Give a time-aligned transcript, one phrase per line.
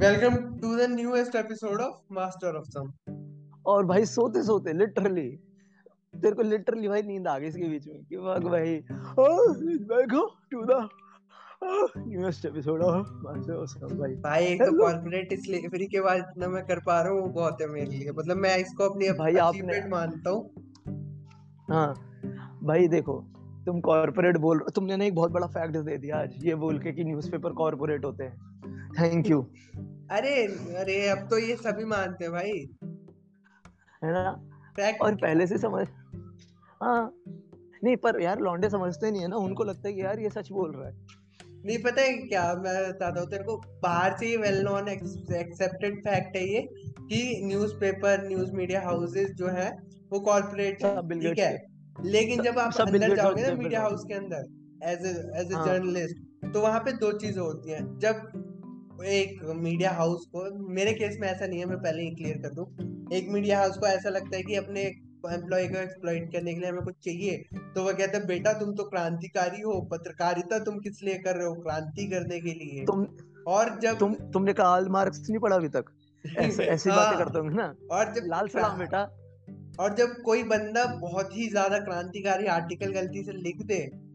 [0.00, 2.92] Welcome to the newest episode of Master of Some.
[3.66, 5.30] और भाई सोते सोते लिटरली
[6.16, 10.64] तेरे को लिटरली भाई नींद आ गई इसके बीच में कि वाह भाई। Welcome to
[10.64, 10.88] the
[11.98, 14.82] newest episode of master of some भाई। भाई एक तो.
[14.82, 18.12] कॉर्पोरेट स्लेवरी के बाद इतना मैं कर पा रहा हूँ वो बहुत है मेरे लिए।
[18.12, 20.50] मतलब मैं इसको अपनी भाई आपने- मानता हूँ।
[21.70, 21.94] हाँ
[22.62, 23.24] भाई देखो
[23.66, 26.78] तुम कॉर्पोरेट बोल रहे तुमने ना एक बहुत बड़ा फैक्ट दे दिया आज ये बोल
[26.78, 28.50] के कि न्यूज़पेपर कॉर्पोरेट होते हैं।
[29.00, 29.46] थैंक यू
[30.10, 30.34] अरे
[30.76, 32.52] अरे अब तो ये सभी मानते हैं भाई।
[34.02, 34.30] है ना?
[34.76, 35.86] फैक्ट और पहले से समझ
[36.80, 37.12] हाँ।
[37.84, 40.50] नहीं पर यार लौंडे समझते नहीं है ना उनको लगता है कि यार ये सच
[40.52, 40.94] बोल रहा है।
[41.66, 43.56] नहीं पता है क्या मैं बताता हूँ तेरे को?
[43.82, 49.48] बाहर से ये वेल नोन एक्सेप्टेड फैक्ट है ये कि न्यूज़पेपर न्यूज़ मीडिया हाउसेस जो
[49.48, 49.70] है
[50.12, 51.52] वो कॉर्पोरेट ठीक है?
[52.04, 54.46] लेकिन जब आप अंदर जाओगे ना मीडिया हाउस के अंदर
[54.90, 58.22] एज एज ए हाँ। जर्नलिस्ट तो वहाँ पे दो चीज़ें होती हैं। जब
[59.04, 62.48] एक मीडिया हाउस को मेरे केस में ऐसा नहीं है मैं पहले ही क्लियर कर
[62.48, 62.66] दूँ।
[63.12, 64.82] एक मीडिया हाउस को ऐसा लगता है कि अपने
[65.32, 68.74] एम्प्लॉय को एक्सप्लॉइट करने के लिए हमें कुछ चाहिए। तो वो कहते हैं बेटा तुम
[68.74, 72.84] तो क्रांतिकारी हो पत्रकारिता तुम किस लिए कर रहे हो क्रांति करने के लिए?
[72.84, 73.06] तुम
[73.46, 75.84] और जब तुम तुमने कार्ल मार्क्स नहीं पढ़ा अभी तक?
[76.38, 79.10] ऐसे ऐसी बातें हाँ, करते होंगे ना। और जब लाल सलाम बेटा।
[79.80, 84.09] और जब कोई बंदा बहुत ही ज़्यादा क्रांतिकारी आर्टिकल गलती से लिख दे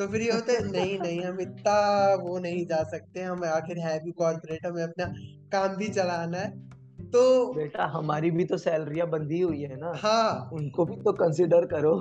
[0.00, 3.78] तो फिर ये होता है नहीं नहीं हम इतना वो नहीं जा सकते हम आखिर
[3.78, 5.04] है भी कॉर्पोरेट हमें अपना
[5.52, 6.70] काम भी चलाना है।
[7.10, 11.66] तो बेटा हमारी भी तो सैलरियाँ बंधी हुई है ना। हाँ। उनको भी तो कंसिडर
[11.66, 11.96] करो।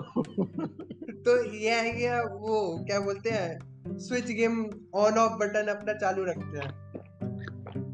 [1.25, 6.23] तो ये है कि वो क्या बोलते हैं switch game on off button अपना चालू
[6.23, 6.71] रखते हैं।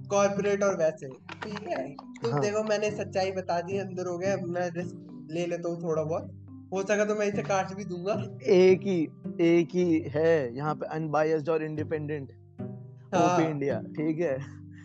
[0.08, 1.08] कॉर्पोरेट और वैसे।
[1.44, 5.46] ठीक है। तो हाँ। देखो मैंने सच्चाई बता दी अंदर हो गया मैं रिस्क ले
[5.46, 6.32] लेता हूँ थोड़ा बहुत।
[6.74, 8.14] हो सका तो मैं इसे काट भी दूँगा।
[8.48, 9.08] एक ही।
[9.42, 12.32] एक ही है यहाँ पे अनबायस्ड और इंडिपेंडेंट
[13.16, 14.36] हाँ। ओपी इंडिया ठीक है?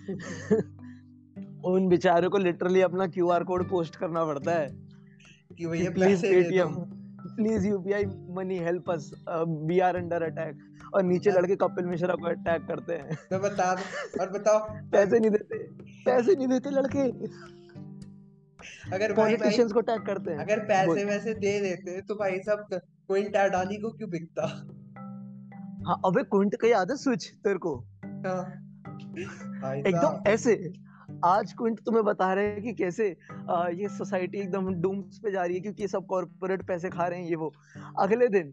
[1.64, 4.68] उन बेचारों को लिटरली अपना क्यूआर कोड पोस्ट करना पड़ता है।
[5.58, 6.74] कि भैया please Paytm
[7.36, 9.10] please UPI money help us
[9.48, 10.58] we are under attack
[10.94, 13.72] और नीचे लड़के कपिल मिश्रा को अटैक करते हैं। मैं बता
[14.20, 14.58] और बताओ
[14.90, 15.58] पैसे नहीं देते
[16.04, 17.08] पैसे नहीं देते लड़के।
[18.94, 22.80] अगर पॉलिटिशियंस को अटैक करते हैं। अगर पैसे वैसे दे देते तो भाई साहब
[23.10, 24.42] क्विंट अडानी को क्यों बिकता?
[25.86, 27.76] हाँ अबे क्विंट का याद है स्विच तेरे को?
[28.26, 30.72] हाँ। एकदम ऐसे
[31.24, 33.16] आज क्विंट तुम्हें बता रहे हैं कि कैसे
[33.50, 37.06] आ, ये सोसाइटी एकदम डूम्स पे जा रही है क्योंकि ये सब कॉर्पोरेट पैसे खा
[37.06, 37.52] रहे हैं ये वो।
[37.98, 38.52] अगले दिन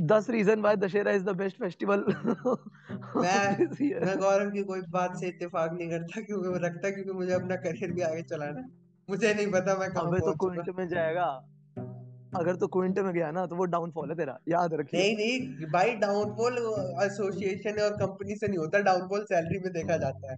[0.00, 2.40] दस reason why Dussehra is the best festival मैं-
[4.06, 7.56] मैं गौरव की कोई बात से इत्तेफाक नहीं करता क्योंकि वो रखता क्योंकि मुझे अपना
[7.56, 8.68] करियर भी आगे चलाना है।
[9.10, 11.46] मुझे नहीं पता मैं कहाँ अबे तो क्विंट में जाएगा।
[12.36, 15.66] अगर तो क्विंट में गया ना तो वो डाउनफॉल है तेरा याद रखिए। नहीं नहीं
[15.72, 16.58] भाई डाउनफॉल
[17.04, 20.36] एसोसिएशन और कंपनी से नहीं होता डाउनफॉल सैलरी में देखा जाता है।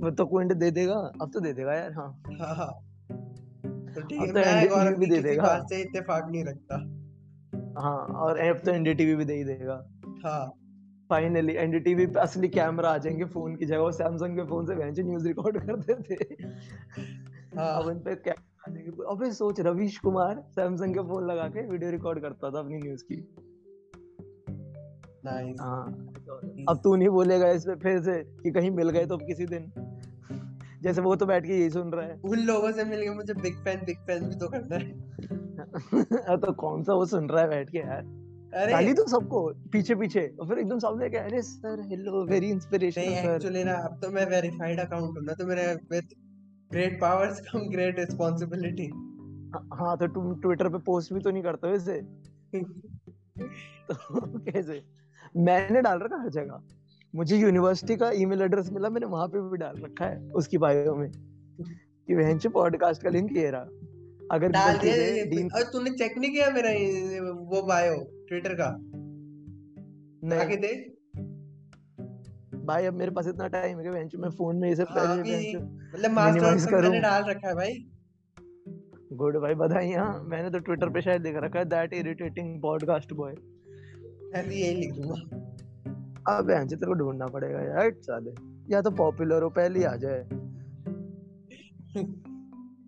[0.00, 2.70] वो तो क्विंट दे देगा अब तो दे देगा यार हाँ। हाँ हाँ।
[3.94, 6.76] तो ठीक है तो मैं गौरव भी दे देगा। बात से इत्तेफाक नहीं रखता।
[7.82, 9.82] हाँ और अब तो एनडीटीवी भी दे ही देगा।
[10.24, 10.46] हाँ।
[11.10, 14.74] फाइनली एनडीटीवी पे असली कैमरा आ जाएँगे फ़ोन की जगह वो सैमसंग के फ़ोन से
[14.74, 16.44] बेंच न्यूज़ रिकॉर्ड करते थे
[17.58, 18.14] हाँ। अब उन पे
[18.66, 23.04] अबे सोच रवीश कुमार सैमसंग के फ़ोन लगा के वीडियो रिकॉर्ड करता था अपनी न्यूज़
[23.04, 23.34] की।
[25.24, 26.14] नाइस हाँ।
[26.68, 29.46] अब तू नहीं बोलेगा इस पे फिर से कि कहीं मिल गए तो अब किसी
[29.46, 29.72] दिन।
[30.82, 33.34] जैसे वो तो बैठ के यही सुन रहा है। उन लोगों से मिल के मुझे
[33.34, 35.08] बिग फ़ैन बिग फ़ैन भी तो करना है।
[36.36, 38.02] तो कौन सा वो सुन रहा है बैठ के यार?
[38.54, 42.50] अरे। गाली तो सबको पीछे पीछे। और फिर एकदम सामने क्या अरे sir hello very
[42.50, 45.62] inspirational sir actually ना अब तो मैं वेरीफाइड अकाउंट हूँ ना तो मेरे
[46.72, 48.86] great powers come great responsibility
[49.74, 52.00] हाँ तो तुम ट्विटर पे पोस्ट भी तो नहीं करते हो इसे?
[53.92, 54.82] तो कैसे?
[55.36, 56.62] मैंने डाल रखा हर जगह।
[57.14, 60.94] मुझे यूनिवर्सिटी का ईमेल एड्रेस मिला मैंने वहाँ पे भी डाल रखा है उसकी बायो
[60.94, 61.10] में।
[62.06, 63.60] कि वेंच पॉडकास्ट का लिंक ये रहा।
[64.32, 66.70] अगर डाल दिया डीन और तूने चेक नहीं किया मेरा
[67.32, 68.78] वो बायो ट्विटर का?
[70.28, 70.97] नहीं। आगे देख।
[72.68, 75.58] भाई अब मेरे पास इतना टाइम है कि वेंच में फ़ोन में इसे हाँ, पहले
[75.58, 77.72] मतलब मास्टर मैंने डाल रखा है भाई।
[79.12, 83.32] गुड भाई बधाइयाँ। मैंने तो ट्विटर पे शायद लिख रखा है दैट इरिटेटिंग पॉडकास्ट बॉय
[84.48, 85.14] भी यही लिख दूँगा
[86.36, 88.30] अब बेंच तेरे को ढूंढना पड़ेगा यार साले।
[88.74, 90.22] या तो पॉपुलर हो पहले आ जाए।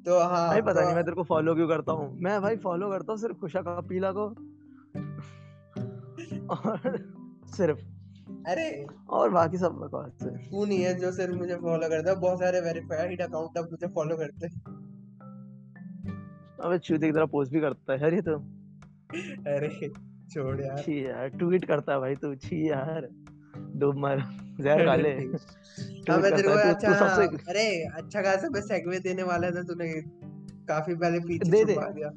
[0.06, 2.56] तो हाँ भाई पता तो नहीं मैं तेरे को फॉलो क्यों करता हूँ। मैं भाई
[2.56, 4.26] फॉलो करता हूँ सिर्फ़ खुशा कपीला को।
[6.55, 6.99] और
[7.56, 8.00] सिर्फ़
[8.48, 12.16] अरे और बाकी सब बकवास है। तू नहीं है जो सिर्फ़ मुझे फॉलो करता है
[12.20, 14.60] बहुत सारे वेरीफाइड अकाउंट अब मुझे फॉलो करते हैं।
[16.62, 18.34] अबे चूते की तरह पोस्ट भी करता है ये तो।
[19.50, 19.88] अरे
[20.32, 23.08] छोड़ यार। छी यार ट्वीट करता है भाई तू छी यार।
[23.76, 24.22] डूब मर।
[24.60, 25.08] जहर खा ले।
[26.10, 29.92] हाँ तेरे को अच्छा हाँ, अरे अच्छा खासा मैं सेगवे देने वाला था तूने
[30.69, 32.08] काफ़ी पहले पीछे दे दे। दिया।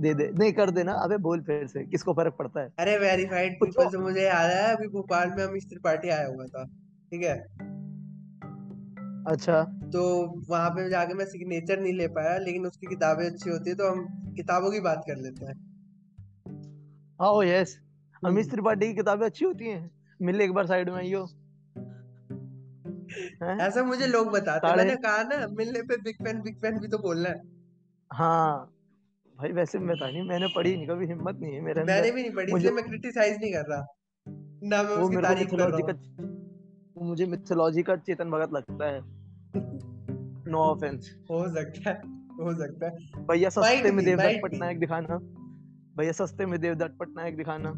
[0.00, 2.72] दे दे नहीं कर देना अबे बोल फिर से किसको फ़र्क पड़ता है?
[2.78, 6.64] अरे वेरीफाइड पीपल से मुझे याद है अभी भोपाल में अमिश त्रिपाठी आया हुआ था
[7.12, 7.36] ठीक है?
[9.26, 9.62] अच्छा।
[9.92, 10.02] तो
[10.48, 13.90] वहाँ पे जाके मैं सिग्नेचर नहीं ले पाया लेकिन उसकी किताबें अच्छी होती है तो
[13.90, 14.06] हम
[14.36, 15.54] किताबों की बात कर लेते हैं।
[17.20, 17.78] हाँ यस
[18.24, 19.90] अमिश हम्म। त्रिपाठी की किताबें अच्छी होती हैं
[20.22, 21.22] मिल एक बार साइड में आइयो
[23.60, 26.88] ऐसा मुझे लोग बताते हैं मैंने कहा ना मिलने पे बिग फ़ैन बिग फ़ैन भी
[26.88, 27.42] तो बोलना है।
[28.12, 28.72] हाँ।
[29.40, 32.22] भाई वैसे मैं था नहीं मैंने पढ़ी नहीं कभी हिम्मत नहीं है मेरे मैंने भी
[32.22, 33.86] नहीं पढ़ी इसलिए मैं क्रिटिसाइज नहीं कर रहा।
[34.62, 39.00] ना मैं उसकी तारीफ़ कर रहा हूँ। मुझे मिथोलॉजी का चेतन भगत लगता है।
[40.50, 41.96] नो ऑफेंस हो सकता है
[42.30, 42.96] हो सकता है।
[43.26, 45.18] भैया सस्ते में देवदत्त पटनायक दिखाना।
[45.98, 47.72] भैया सस्ते में देवदत्त पटनायक दिखाना।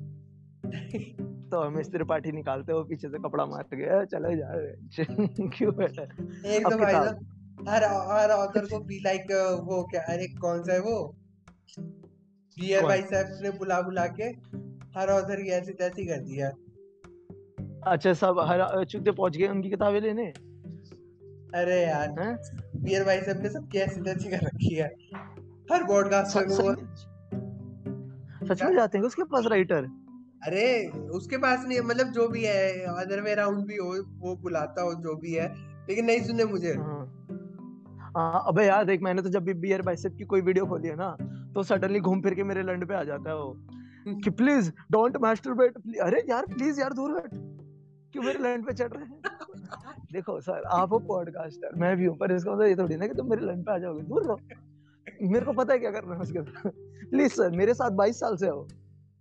[1.51, 4.51] तो हम इस त्रिपाठी निकालते हो पीछे से कपड़ा मार गया चले जा
[5.49, 6.03] क्यों बेटा?
[6.49, 6.95] एक तो भाई
[7.69, 9.23] हर हर ऑथर को बी लाइक
[9.65, 11.17] वो क्या अरे कौन सा है वो?
[12.59, 14.25] बियर भाई साहब ने बुला बुला के
[14.99, 16.49] हर ऑथर की ऐसी तैसी कर दिया
[17.87, 20.27] अच्छा सब हर चुके पहुँच गए उनकी किताबें लेने?
[21.55, 22.09] अरे यार
[22.77, 24.87] बियर भाई साहब ने सब कैसी तैसी कर रखी है।
[25.73, 26.75] हर पॉडकास्ट को
[28.47, 28.63] सच?
[28.63, 29.85] में जाते हैं उसके पास राइटर
[30.47, 33.89] अरे उसके पास नहीं मतलब जो भी है अदर वे राउंड भी हो
[34.19, 35.49] वो बुलाता हो जो भी है
[35.89, 37.29] लेकिन नहीं सुने मुझे। हाँ।
[38.17, 40.97] हाँ अबे यार देख मैंने तो जब भी बियर बाइसेप की कोई वीडियो खोली है
[40.97, 41.17] ना
[41.55, 43.57] तो सडनली घूम फिर के मेरे लंड पे आ जाता है वो।
[44.25, 47.31] कि प्लीज़ डोंट मास्टरबेट अरे यार प्लीज़ यार दूर हट
[48.13, 49.21] क्यों मेरे लैंड पे चढ़ रहे हैं?
[50.13, 53.15] देखो सर आप हो पॉडकास्टर मैं भी हूँ पर इसका मतलब ये थोड़ी ना कि
[53.15, 54.39] तुम मेरे लैंड पे आ जाओगे दूर रहो।
[55.23, 56.71] मेरे को पता है क्या करना है उसके साथ।
[57.11, 58.69] प्लीज़ सर मेरे साथ 22 साल से हो।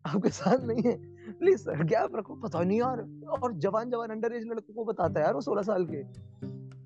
[0.06, 0.98] आपके साथ नहीं है।
[1.32, 3.00] प्लीज़ सर गैप रखो। पता नहीं यार
[3.42, 6.04] और जवान जवान अंडर एज लड़कों को बताता है यार वो 16 साल के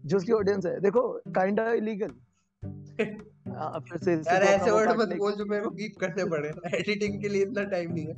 [0.07, 1.75] जो उसकी ऑडियंस है। देखो काइंड ऑफ़
[3.55, 7.21] इलीगल फिर से यार ऐसे वर्ड मत बोल जो मेरे को कीप करने पड़े। एडिटिंग
[7.21, 8.13] के लिए इतना टाइम नहीं है।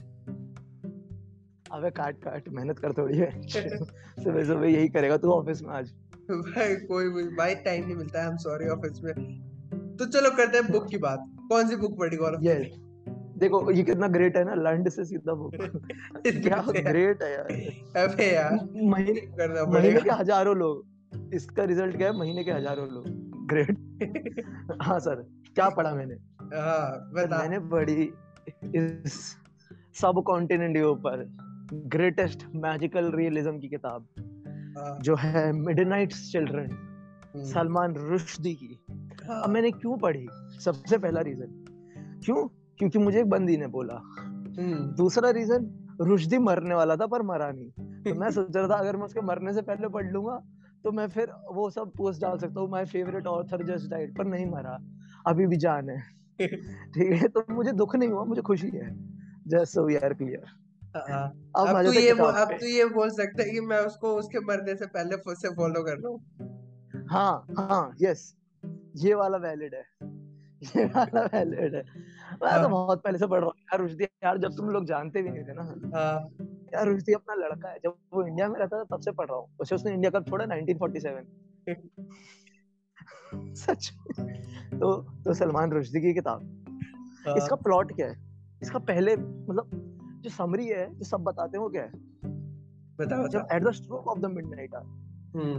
[1.72, 5.92] अबे काट काट। मेहनत कर थोड़ी है। सुबह सुबह यही करेगा तू ऑफ़िस में आज।
[6.32, 9.14] भाई कोई भी भाई टाइम नहीं मिलता है आई एम सॉरी ऑफ़िस में।
[9.98, 11.20] तो चलो करते हैं बुक की बात।
[11.50, 12.72] कौन सी बुक पढ़ी गौरव ये
[13.38, 15.52] देखो ये कितना ग्रेट है ना लंड से सीधा बुक
[16.28, 22.08] क्या ग्रेट है यार। अबे यार महीने करना महीने के हज़ारों लोग। इसका रिज़ल्ट क्या
[22.08, 22.18] है?
[22.18, 23.06] महीने के हज़ारों लोग।
[23.48, 23.78] ग्रेट
[24.82, 28.04] हाँ सर क्या पढ़ा मैंने हाँ, बता मैंने पढ़ी
[28.76, 29.36] इस
[30.02, 31.26] सब कॉन्टिनेंट के ऊपर
[31.88, 34.06] ग्रेटेस्ट मैजिकल रियलिज्म की किताब
[34.78, 36.70] हाँ। जो है midnight children
[37.36, 38.80] hmm. Salman Rushdie की
[39.28, 40.28] हाँ। अब मैंने क्यों पढ़ी
[40.60, 41.66] सबसे पहला रीजन
[42.26, 42.48] क्यों
[42.80, 45.70] क्योंकि मुझे एक बंदी ने बोला हम्म। दूसरा रीजन
[46.02, 47.70] रुश्दी मरने वाला था पर मरा नहीं
[48.04, 50.40] तो मैं सोच रहा था अगर मैं उसके मरने से पहले पढ़ लूँगा
[50.84, 54.26] तो मैं फिर वो सब पोस्ट डाल सकता हूँ my favourite author just died पर
[54.26, 54.78] नहीं मरा।
[55.28, 56.02] अभी भी जान है।
[56.42, 58.90] ठीक है तो मुझे दुख नहीं हुआ मुझे खुशी है।
[59.48, 60.46] Just so we are clear
[60.96, 64.76] अब अब तू ये अब तू ये बोल सकता है कि मैं उसको उसके मरने
[64.76, 68.36] से पहले से फॉलो कर रहा हूँ। हाँ हाँ यस
[68.96, 69.86] ये वाला वैलिड है।
[70.76, 71.82] ये वाला वैलिड है।
[72.32, 74.86] मैं तो हाँ। बहुत पहले से पढ़ रहा हूँ। यार रुश्दी यार जब तुम लोग
[74.86, 75.64] जानते भी नहीं थे ना।
[75.98, 79.28] हाँ। यार रुश्दी अपना लड़का है। जब वो इंडिया में रहता था तब से पढ़
[79.28, 81.26] रहा हूँ। उसे उसने इंडिया कप छोड़ा 1947
[83.56, 83.94] सच
[84.74, 86.66] तो तो सलमान रुश्दी की किताब।
[87.28, 88.16] हाँ। इसका प्लॉट क्या है?
[88.62, 89.70] इसका पहले मतलब
[90.24, 91.92] जो समरी है जो सब बताते हैं वो क्या है?
[93.00, 94.72] बताओ जब at the stroke of the midnight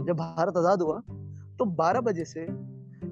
[0.07, 1.01] जब भारत आज़ाद हुआ
[1.57, 2.41] तो 12 बजे से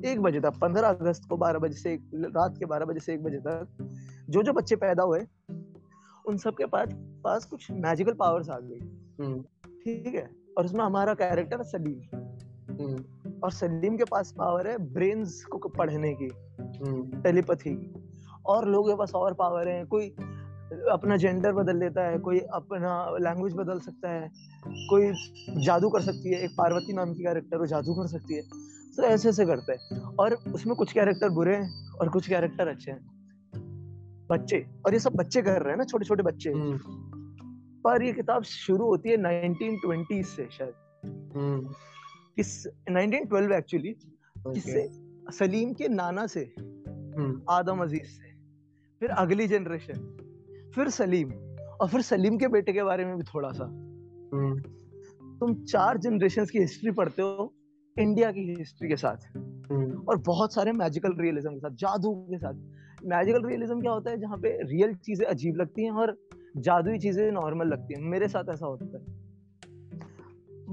[0.06, 3.24] एक बजे तक पंद्रह अगस्त को बारह बजे से रात के बारह बजे से एक
[3.24, 3.68] बजे तक
[4.30, 5.20] जो जो बच्चे पैदा हुए
[6.28, 8.80] उन सब के पास पास कुछ मैजिकल पावर्स आ गई।
[9.20, 10.30] हम्म। ठीक है?
[10.58, 12.18] और उसमें हमारा कैरेक्टर सलीम।
[12.74, 13.04] हम्म।
[13.44, 16.28] और सलीम के पास पावर है ब्रेन्स को पढ़ने की।
[17.22, 20.10] Telepathy hmm. और लोगों के पास और पावर है। कोई
[20.92, 24.32] अपना जेंडर बदल लेता है कोई अपना लैंग्वेज बदल सकता है
[24.68, 25.12] कोई
[25.66, 28.42] जादू कर सकती है। एक पार्वती नाम की कैरेक्टर वो जादू कर सकती है।
[28.98, 32.92] तो ऐसे ऐसे करते हैं। और उसमें कुछ कैरेक्टर बुरे हैं और कुछ कैरेक्टर अच्छे
[32.92, 33.17] हैं।
[34.30, 36.80] बच्चे और ये सब बच्चे कर रहे हैं ना छोटे छोटे बच्चे। हम्म।
[37.82, 40.74] पर ये किताब शुरू होती है 1920 से शायद।
[41.36, 41.70] हम्म।
[42.36, 43.90] किस 1912 एक्चुअली
[44.48, 44.90] किससे?
[45.32, 46.54] सलीम के नाना से।
[46.90, 48.28] हम्म। आदम अज़ीज़ से।
[49.00, 50.18] फिर अगली जनरेशन
[50.76, 51.32] फिर सलीम
[51.82, 53.66] और फिर सलीम के बेटे के बारे में भी थोड़ा सा
[55.40, 57.54] तुम चार जनरेशन की हिस्ट्री पढ़ते हो
[58.00, 59.38] इंडिया की हिस्ट्री के साथ।
[60.10, 62.54] और बहुत सारे मैजिकल रियलिज्म के साथ जादू के साथ।
[63.06, 66.18] मैजिकल रियलिज्म क्या होता है जहाँ पे रियल चीज़ें अजीब लगती हैं और
[66.58, 69.04] जादुई चीज़ें नॉर्मल लगती हैं। मेरे साथ ऐसा होता है।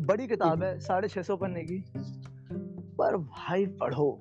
[0.07, 1.85] बड़ी किताब है साढ़े छह सौ पन्ने की।
[2.99, 4.21] पर भाई पढ़ो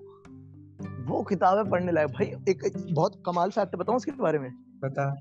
[1.06, 4.52] वो किताब है पढ़ने लायक। भाई एक, एक बहुत कमाल फैक्ट बताऊँ उसके बारे में?
[4.80, 5.16] बता।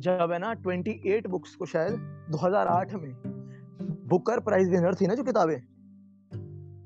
[0.00, 1.92] जब है ना 28 बुक्स को शायद
[2.30, 3.14] 2008 में
[4.08, 5.56] बुकर प्राइज विनर थी ना जो किताबें?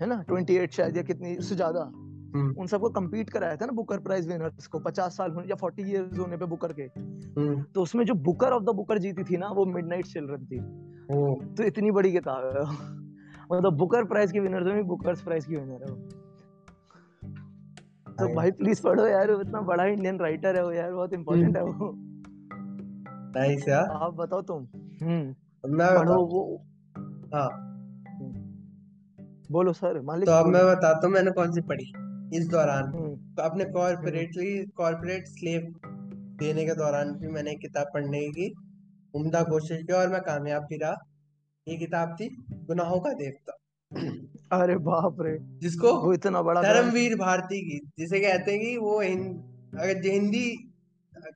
[0.00, 2.03] है ना 28 शायद या कितनी से ज़्यादा।
[2.34, 5.86] उन सबको compete कराया था ना बुकर प्राइज विनर्स को 50 साल होने या 40
[5.86, 9.36] इयर्स होने पे बुकर के। हम्म, तो उसमें जो बुकर ऑफ़ द बुकर जीती थी
[9.36, 10.58] ना वो मिडनाइट चिल्ड्रन थी।
[11.54, 12.94] तो इतनी बड़ी किताब है।
[13.52, 15.78] मतलब बुकर प्राइज की विनर तो बुकर्स प्राइज की विनर है?
[15.78, 21.14] वो तो भाई। प्लीज़ पढ़ो यार वो इतना बड़ा इंडियन राइटर है वो यार बहुत
[21.14, 21.94] इंपॉर्टेंट है वो।
[23.40, 24.68] नाइस यार। आप बताओ तुम।
[25.02, 26.64] हम्म। मैं पढ़ो वो।
[27.34, 27.70] हाँ।
[29.50, 32.03] बोलो सर मालिक तो अब मैं बताता हूँ मैंने कौन सी पढ़ी?
[32.32, 35.74] इस दौरान। हम्म, तो अपने कॉर्पोरेटली कॉर्पोरेट स्लेव
[36.38, 38.54] देने के दौरान भी मैंने किताब पढ़ने की
[39.14, 40.96] उम्दा कोशिश की और मैं कामयाब भी रहा।
[41.68, 43.58] ये किताब थी गुनाहों का देवता।
[44.52, 49.00] अरे बाप रे। जिसको वो इतना बड़ा धर्मवीर भारती की जिसे कहते हैं कि वो
[49.00, 49.38] हिं-
[49.80, 50.72] अगर हिंदी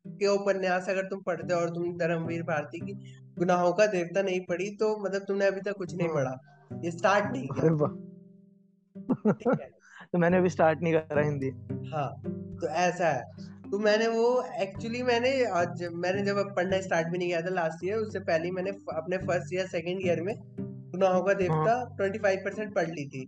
[0.07, 4.41] के उपन्यास अगर तुम पढ़ते हो और तुम धर्मवीर भारती की गुनाहों का देवता नहीं
[4.41, 6.39] पढ़ी तो मतलब तुमने अभी तक कुछ नहीं हाँ। पढ़ा।
[6.85, 7.89] ये स्टार्ट नहीं किया।
[10.13, 11.49] तो मैंने अभी स्टार्ट नहीं करा हिंदी।
[11.91, 12.09] हाँ
[12.61, 14.29] तो ऐसा है। तो मैंने वो
[14.63, 18.45] एक्चुअली मैंने आज मैंने जब पढ़ना स्टार्ट भी नहीं किया था लास्ट ईयर उससे पहले
[18.45, 20.35] ही मैंने अपने फ़र्स्ट ईयर सेकंड ईयर में
[20.93, 23.25] गुनाहों का देवता ट्वेंटी फाइव परसेंट पढ़ ली थी।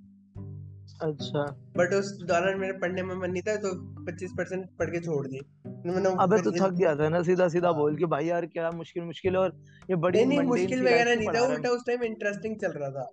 [1.03, 1.43] अच्छा।
[1.77, 3.71] बट उस दौरान मेरे पढ़ने में मन नहीं था तो
[4.05, 7.69] पच्चीस परसेंट पढ़ के छोड़ दी तो अबे तो थक गया था ना सीधा सीधा
[7.69, 9.53] हाँ। बोल के भाई यार क्या मुश्किल मुश्किल और
[9.91, 13.05] ये बड़ी नहीं नहीं मुश्किल वगैरह नहीं था उल्टा उस टाइम इंटरेस्टिंग चल रहा था।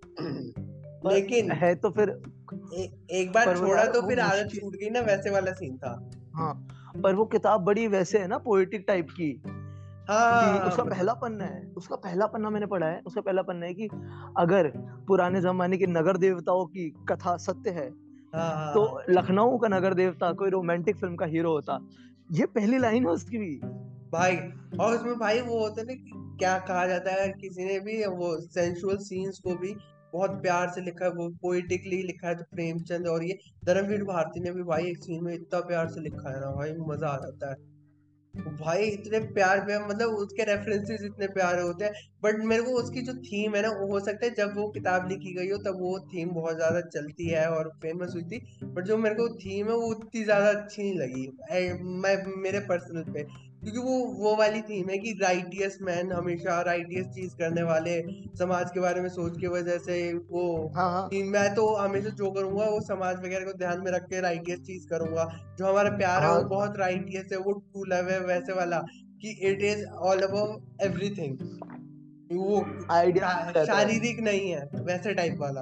[1.12, 2.10] लेकिन है तो फिर
[2.74, 6.54] ए, एक बार छोड़ा तो फिर आदत छूट गई ना वैसे वाला सीन था। हाँ
[7.04, 9.42] पर वो किताब बड़ी वैसे है ना पोएटिक टाइप की।
[10.10, 13.74] हाँ। उसका पहला पन्ना है उसका पहला पन्ना मैंने पढ़ा है उसका पहला पन्ना है
[13.74, 13.88] कि
[14.38, 14.68] अगर
[15.08, 17.88] पुराने जमाने के नगर देवताओं की कथा सत्य है
[18.34, 21.80] हाँ, हाँ, तो हाँ। लखनऊ का नगर देवता कोई रोमांटिक फ़िल्म का हीरो होता।
[22.32, 23.56] ये पहली लाइन है उसकी भी।
[24.12, 24.36] भाई
[24.80, 25.94] और उसमें भाई वो होता है ना
[26.38, 29.76] क्या कहा जाता है किसी ने भी वो सेंसुअल सीन्स को भी
[30.14, 34.40] बहुत प्यार से लिखा है, वो पोइटिकली लिखा है तो प्रेमचंद और ये धर्मवीर भारती
[34.40, 37.18] ने भी भाई एक सीन में इतना प्यार से लिखा है ना भाई, मज़ा आ
[37.18, 37.76] जाता है।
[38.58, 41.92] भाई इतने प्यार प्यार मतलब उसके रेफरेंसेस इतने प्यारे होते हैं
[42.24, 45.08] बट मेरे को उसकी जो थीम है ना, वो हो सकता है जब वो किताब
[45.10, 48.86] लिखी गई हो, तब वो थीम बहुत ज़्यादा चलती है और फ़ेमस हुई थी बट
[48.86, 51.28] जो मेरे को थीम है, वो उतनी ज़्यादा अच्छी नहीं लगी।
[51.98, 53.24] मैं, मेरे पर्सनल पे।
[53.68, 57.96] क्योंकि वो वो वाली थीम है कि राइटियस मैन हमेशा राइटियस चीज़ करने वाले
[58.36, 60.44] समाज के बारे में सोच के वजह से वो
[60.76, 64.22] हाँ हाँ। मैं तो हमेशा जो करूँगा वो समाज वगैरह को ध्यान में रख के
[64.22, 65.26] राइटियस चीज़ करूँगा।
[65.60, 68.54] जो हमारा प्यार हाँ। है वो हाँ। बहुत राइटियस है वो ट्रू लव है वैसे
[68.54, 68.80] वाला
[69.22, 71.38] कि it is all about everything
[72.32, 75.62] वो आइडिया शारीरिक नहीं है वैसे टाइप वाला।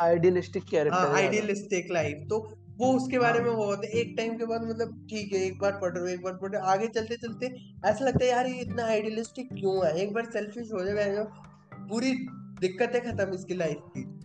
[0.00, 2.38] आइडियलिस्टिक कैरेक्टर आइडियलिस्टिक लाइफ तो
[2.82, 5.40] वो उसके बारे हाँ। में वो होता है। एक टाइम के बाद मतलब ठीक है
[5.40, 7.46] एक बार पढ़ रहे हो एक बार पढ़ रहे हो। आगे चलते चलते
[7.86, 9.96] ऐसा लगता है यार ये इतना आइडियलिस्टिक क्यों है?
[9.96, 11.24] एक बार सेल्फिश हो जाए
[11.88, 12.12] पूरी
[12.60, 14.18] दिक्कतें खत्म इसकी लाइफ की।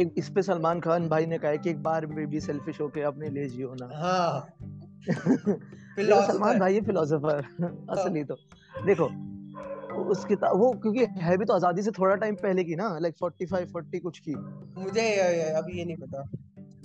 [0.00, 2.80] एक इस पे सलमान खान भाई ने कहा है कि एक बार में भी सेल्फिश
[2.80, 4.56] होके अपने लिए जियो ना। हाँ।
[5.98, 7.44] सलमान भाई ये फिलोसोफर
[7.90, 8.34] असली तो।
[8.86, 9.10] देखो
[9.96, 13.14] उस किताब वो क्योंकि है भी तो आज़ादी से थोड़ा टाइम पहले की ना लाइक
[13.24, 14.34] 45 40 कुछ की।
[14.80, 15.16] मुझे
[15.50, 16.28] अभी ये नहीं पता।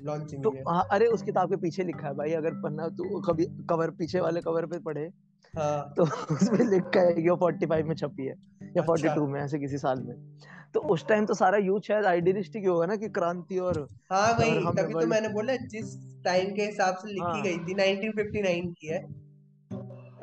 [0.06, 3.46] लॉन्चिंग तो हाँ, अरे उस किताब के पीछे लिखा है भाई अगर पन्ना तो कभी
[3.70, 5.10] कवर पीछे वाले कवर पे पढ़े।
[5.58, 6.04] हाँ। तो
[6.36, 8.36] उसमें लिखा है कि वो 45 में छपी है
[8.78, 10.16] या अच्छा। 42 में ऐसे किसी साल में।
[10.74, 14.66] तो उस टाइम तो सारा यूथ शायद आइडियलिस्टिक होगा ना कि क्रांति और हाँ वही
[14.66, 18.88] तभी तो मैंने बोला जिस टाइम के हिसाब से लिखी हाँ। गई थी 1959 की
[18.88, 19.04] है।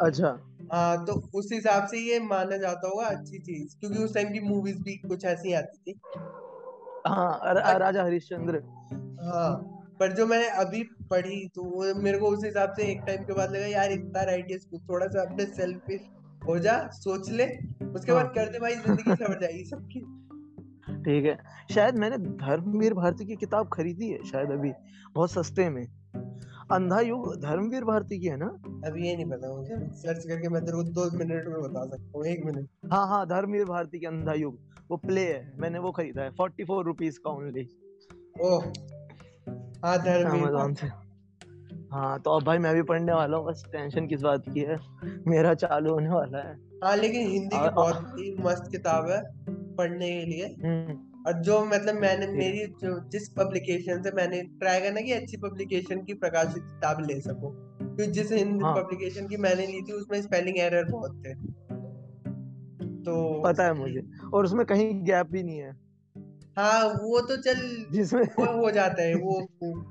[0.00, 0.38] अच्छा।
[0.72, 4.40] हाँ तो उस हिसाब से ये माना जाता होगा अच्छी चीज़ क्योंकि उस टाइम की
[4.40, 6.00] मूवीज़ भी कुछ ऐसी आती थी।
[7.06, 7.40] हाँ
[7.78, 8.62] राजा हरिश्चंद्र।
[9.28, 9.50] हाँ
[10.00, 13.32] पर जो मैंने अभी पढ़ी तो वो मेरे को उस हिसाब से एक टाइम के
[13.32, 16.00] बाद लगा यार इतना राइटियस थोड़ा सा अपने सेल्फिश
[16.48, 17.46] हो जा सोच ले
[17.94, 20.00] उसके बाद हाँ। कर दे भाई ज़िंदगी सवर जाएगी सबकी।
[21.04, 21.36] ठीक है।
[21.74, 24.72] शायद मैंने धर्मवीर भारती की किताब खरीदी है शायद अभी
[25.14, 25.84] बहुत सस्ते में।
[26.72, 28.46] अंधा युग धर्मवीर भारती की है ना?
[28.86, 32.18] अभी ये नहीं पता मुझे। सर्च करके मैं तेरे को दो मिनट में बता सकता
[32.18, 34.58] हूँ एक मिनट हाँ हाँ धर्मवीर भारती की अंधा युग
[34.90, 37.68] वो प्ले है मैंने वो खरीदा है फोर्टी फोर रुपीज़ का ओनली
[38.40, 38.64] ओह
[39.84, 39.98] हाँ
[41.92, 44.78] हाँ तो अब भाई मैं भी पढ़ने वाला हूँ बस टेंशन किस बात की है?
[45.28, 49.22] मेरा चालू होने वाला है। हाँ लेकिन हिंदी की बहुत ही मस्त किताब है
[49.76, 54.80] पढ़ने के लिए। हम्म, और जो मतलब मैंने मेरी जो जिस पब्लिकेशन से मैंने ट्राई
[54.80, 59.36] करना कि अच्छी पब्लिकेशन की प्रकाशित किताब ले सकूँ। क्योंकि जिस हिंदी हाँ। पब्लिकेशन की
[59.36, 61.34] मैंने ली थी उसमें स्पेलिंग एरर बहुत थे।
[63.02, 64.02] तो पता है मुझे।
[64.34, 65.87] और उसमें कहीं गैप भी नहीं है।
[66.58, 67.58] हाँ वो तो चल
[67.92, 69.34] जिसमें वो हो जाता है वो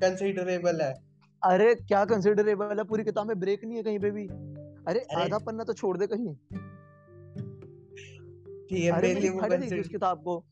[0.01, 0.93] कंसिडरेबल है।
[1.41, 2.83] अरे क्या कंसिडरेबल है?
[2.83, 5.97] पूरी किताब में ब्रेक नहीं है कहीं पे भी। अरे अरे। आधा पन्ना तो छोड़
[5.97, 6.33] दे कहीं।
[8.69, 10.43] ठीक है अरे मेरे लिए वो उस किताब को।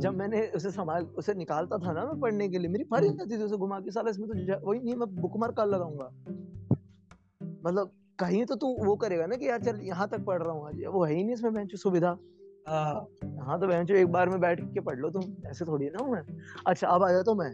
[0.00, 3.38] जब मैंने उसे संभाल उसे निकालता था ना मैं पढ़ने के लिए मेरी हम्म। जाती
[3.38, 4.34] थी उसे घुमा के साला इसमें तो
[4.66, 6.08] वही नहीं मैं बुकमार्क कर लगाऊँगा।
[7.66, 10.66] मतलब कहीं तो तू वो करेगा ना कि यार चल यहाँ तक पढ़ रहा हूँ
[10.68, 12.16] आज। वो है ही नहीं इसमें बेंच सुविधा।
[12.68, 13.06] हाँ।
[13.40, 16.12] हाँ तो बेंच एक बार में बैठ के पढ़ लो तुम ऐसे थोड़ी ना हूँ
[16.12, 16.22] मैं।
[16.66, 17.52] अच्छा अब आ जाता हूँ मैं।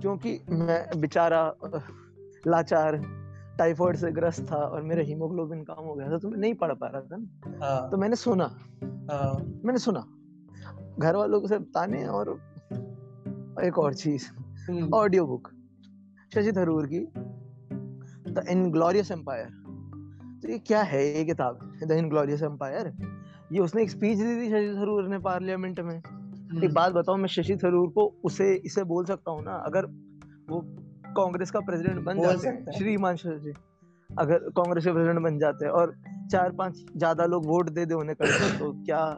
[0.00, 1.40] क्योंकि मैं बेचारा
[2.46, 2.96] लाचार
[3.58, 6.72] टाइफाइड से ग्रस्त था और मेरा हीमोग्लोबिन कम हो गया था तो मैं नहीं पढ़
[6.72, 8.44] पा रहा था ना। हाँ। तो मैंने सुना
[9.10, 9.32] हाँ।
[9.64, 10.00] मैंने सुना
[10.98, 12.30] घर वालों को से ताने और
[13.64, 14.30] एक और चीज़
[14.70, 15.50] hmm, audio book
[16.34, 17.00] Shashi Tharoor की
[18.32, 19.46] द इनग्लोरियस एम्पायर।
[20.42, 21.58] तो ये क्या है ये किताब?
[21.84, 22.88] The inglorious empire?
[23.52, 26.02] ये उसने एक स्पीच दी थी शशि थरूर ने पार्लियामेंट में। एक
[26.52, 29.86] हम्म, बात बताओ मैं शशि थरूर को उसे इसे बोल सकता हूँ ना अगर
[30.48, 30.60] वो
[31.16, 33.54] कांग्रेस का प्रेसिडेंट बन जाते हैं। श्रीमान शशि
[34.10, 35.94] अगर कांग्रेस के प्रेसिडेंट बन जाते हैं और
[36.32, 39.16] चार पाँच ज़्यादा लोग वोट दे दे उन्हें करते तो क्या?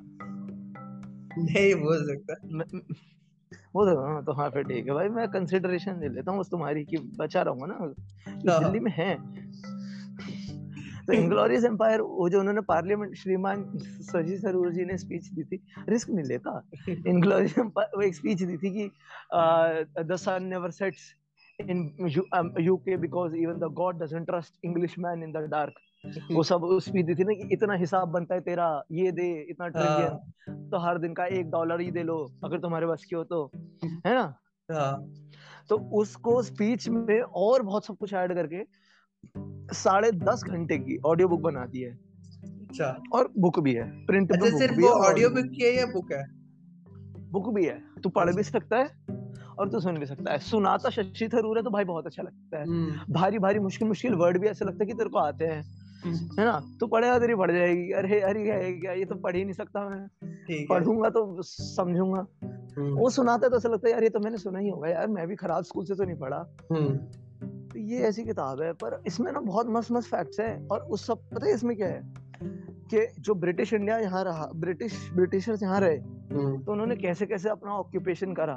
[1.39, 2.35] नहीं बोल सकता।
[3.75, 6.49] वो तो हाँ तो हाँ फिर ठीक है भाई मैं कंसिडरेशन ले लेता हूँ बस
[6.51, 7.75] तुम्हारी की बचा रहूँगा ना।
[8.53, 9.15] हाँ। दिल्ली में है।
[11.11, 15.63] तो इंग्लोरियस एम्पायर वो जो उन्होंने पार्लियामेंट श्रीमान शशि थरूर जी ने स्पीच दी थी
[15.89, 16.71] रिस्क नहीं लेता।
[17.07, 18.91] इंग्लोरियस एम्पायर वो एक स्पीच दी थी कि
[20.05, 21.15] the sun never sets
[21.61, 21.97] in
[22.61, 25.73] UK because even the god doesn't trust English man in the dark
[26.33, 29.69] वो सब स्पीच दी थी ना कि इतना हिसाब बनता है तेरा ये दे इतना
[29.69, 33.17] ट्रिलियन हाँ तो हर दिन का एक डॉलर ही दे लो अगर तुम्हारे बस की
[33.17, 33.51] हो तो
[34.07, 34.35] है ना?
[34.73, 35.13] हाँ।
[35.69, 38.57] तो उसको स्पीच में और बहुत सब कुछ ऐड करके
[39.73, 41.93] साढ़े दस घंटे की ऑडियो बुक बना दी है।
[42.63, 46.13] अच्छा। और बुक भी है प्रिंट अच्छा सिर्फ़ वो ऑडियो बुक की है या बुक
[46.13, 46.25] है?
[47.31, 48.91] बुक भी है। तू पढ़ भी सकता है
[49.59, 52.59] और तू सुन भी सकता है। सुनाता शशि थरूर है तो भाई बहुत अच्छा लगता
[52.59, 55.45] है। हम्म, भारी भारी मुश्किल मुश्किल वर्ड भी ऐसे लगता है कि तेरे को आते
[55.45, 55.63] हैं।
[56.05, 56.77] हम्म, है ना?
[56.81, 60.09] तू पढ़ेगा तेरी पढ़ जाएगी। अरे अरे क्या ये तो पढ़ ही नहीं सकता मैं।
[60.67, 62.27] पढ़ूँगा तो समझूँगा।
[62.79, 64.89] हम्म, वो सुनाता है तो ऐसा लगता है यार ये तो मैंने सुना ही होगा
[64.89, 66.39] यार मैं भी खराब स्कूल से तो नहीं पढ़ा।
[67.73, 71.07] तो ये ऐसी किताब है पर इसमें ना बहुत मस्त मस्त फैक्ट्स हैं और उस
[71.07, 72.03] सब पता है इसमें क्या है?
[72.95, 77.49] कि जो ब्रिटिश इंडिया यहाँ रहा ब्रिटिश ब्रिटिशर्स यहाँ रहे हम्म, तो उन्होंने कैसे कैसे
[77.49, 78.55] अपना ऑक्यूपेशन करा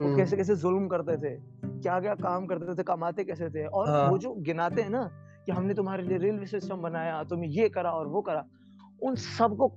[0.00, 1.36] वो हम्म, कैसे कैसे जुल्म करते थे
[1.82, 5.10] क्या क्या काम करते थे कमाते कैसे थे और हाँ। वो जो गिनाते हैं ना
[5.46, 8.44] कि हमने तुम्हारे लिए रेलवे सिस्टम बनाया तुमने ये करा और वो करा
[9.02, 9.72] उन सबको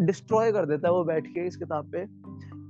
[0.00, 2.04] डिस्ट्रॉय कर देता है वो बैठ के इस किताब पे।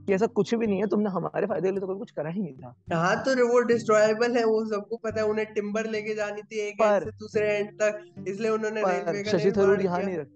[0.06, 2.30] कि ऐसा कुछ भी नहीं है तुमने हमारे फ़ायदे के लिए तो कोई कुछ करा
[2.30, 6.14] ही नहीं था। हाँ तो वो डिस्ट्रॉयबल है वो सबको पता है उन्हें टिम्बर लेके
[6.14, 10.02] जानी थी एक पर- से दूसरे एंड तक इसलिए उन्होंने रेलवे का शशि थरूर यहाँ
[10.02, 10.26] नहीं रख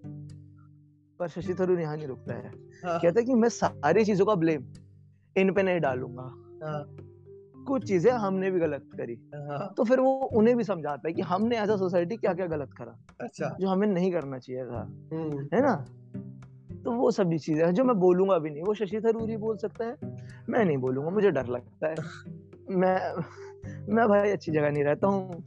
[1.19, 2.47] पर शशि थरूर यहाँ नहीं रुकता है।
[2.85, 4.65] हाँ, कहता है कि मैं सारी चीज़ों का ब्लेम
[5.37, 6.23] इन पे नहीं डालूँगा।
[6.67, 6.97] हाँ,
[7.67, 11.21] कुछ चीज़ें हमने भी गलत करी। हाँ, तो फिर वो उन्हें भी समझाता है कि
[11.21, 14.81] हमने एज अ सोसाइटी क्या क्या गलत करा अच्छा। जो हमें नहीं करना चाहिए था।
[15.13, 15.85] हम्म, है ना?
[16.85, 19.57] तो वो सभी चीज़ें हैं जो मैं बोलूँगा भी नहीं। वो शशि थरूर ही बोल
[19.57, 19.95] सकता है।
[20.49, 21.95] मैं नहीं बोलूँगा मुझे डर लगता है।
[22.69, 23.15] मैं
[23.93, 25.43] मैं भाई अच्छी जगह नहीं रहता हूँ।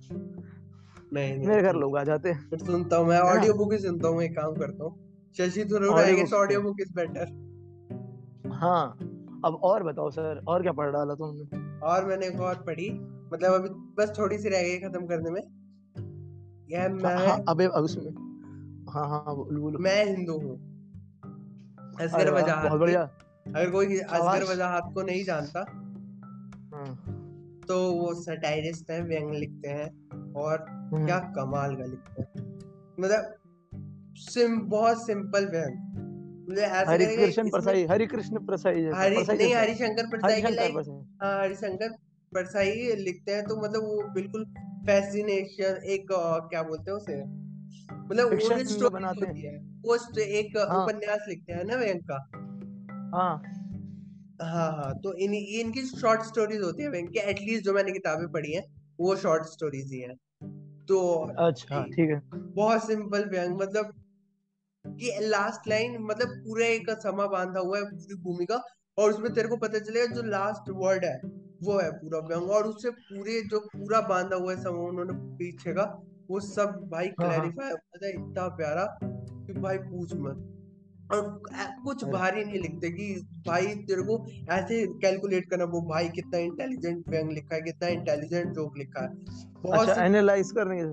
[1.13, 4.09] नहीं नहीं मेरे घर लोग आ जाते हैं। सुनता हूँ मैं ऑडियो बुक ही सुनता
[4.09, 4.95] हूँ एक काम करता हूँ।
[5.37, 8.99] Shashi Tharoor I guess audio book is better हाँ
[9.45, 11.63] अब और बताओ सर और क्या पढ़ डाला तुमने?
[11.87, 12.91] और मैंने एक और पढ़ी
[13.33, 15.43] मतलब अभी बस थोड़ी सी रह गई खत्म करने में।
[16.71, 18.13] यह हाँ, मैं हाँ अबे अब उसमें
[18.93, 20.74] हाँ हाँ बोलो बोलो। मैं हिंदू हूँ।
[22.01, 23.03] असगर वजाहत बहुत बढ़िया।
[23.47, 25.61] अगर कोई असगर। वजाहत को नहीं जानता
[26.75, 27.05] हाँ,
[27.69, 32.61] तो वो सटायरिस्ट हैं व्यंग लिखते हैं और हम्म, क्या कमाल का लिखते हैं।
[33.01, 33.35] मतलब
[34.17, 35.95] सिम बहुत सिंपल व्यंग।
[36.51, 40.63] मतलब ऐसा हरि कृष्ण परसाई हरि कृष्ण परसाई हरि परसाई नहीं हरिशंकर परसाई के हरिशंकर
[40.63, 41.49] लाइक परसाई। हाँ
[42.35, 44.45] परसाई लिखते हैं तो मतलब वो बिल्कुल
[44.87, 46.07] फैसिनेशन एक
[46.51, 47.25] क्या बोलते हैं उसे?
[47.95, 52.31] मतलब बनाते हैं। होती है वो स्ट- एक हाँ। उपन्यास लिखते हैं ना व्यंग का?
[53.19, 53.43] हाँ।
[54.43, 58.33] हाँ हाँ तो इन इनकी शॉर्ट स्टोरीज होती है व्यंग की एटलीस्ट जो मैंने किताबें
[58.33, 58.65] पढ़ी हैं
[59.01, 60.17] वो शॉर्ट स्टोरीज ही हैं।
[60.87, 63.93] तो अच्छा ठीक है। बहुत सिंपल व्यंग मतलब
[64.87, 68.63] कि लास्ट लाइन मतलब पूरा एक समा बांधा हुआ है पूरी भूमि का
[68.99, 71.21] और उसमें तेरे को पता चलेगा जो लास्ट वर्ड है
[71.63, 75.73] वो है पूरा व्यंग और उससे पूरे जो पूरा बांधा हुआ है समा उन्होंने पीछे
[75.73, 75.85] का
[76.31, 80.51] वो सब भाई हाँ, हाँ। क्लैरिफाई होता है इतना प्यारा कि भाई पूछ मत।
[81.13, 81.23] और
[81.85, 87.09] कुछ भारी नहीं लिखते कि भाई तेरे को ऐसे कैलकुलेट करना वो भाई कितना इंटेलिजेंट
[87.09, 89.09] व्यंग लिखा है कितना इंटेलिजेंट जोक लिखा है।
[89.63, 90.87] बहुत अच्छा एनालाइज करने के